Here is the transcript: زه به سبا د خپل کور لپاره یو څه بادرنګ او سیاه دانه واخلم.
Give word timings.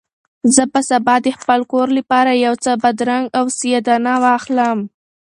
زه 0.53 0.63
به 0.71 0.81
سبا 0.89 1.15
د 1.25 1.27
خپل 1.39 1.59
کور 1.71 1.87
لپاره 1.97 2.31
یو 2.45 2.53
څه 2.63 2.71
بادرنګ 2.81 3.25
او 3.37 3.45
سیاه 3.57 3.81
دانه 3.87 4.13
واخلم. 4.23 4.79